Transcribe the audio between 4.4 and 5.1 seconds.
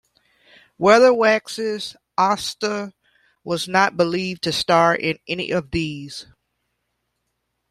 to star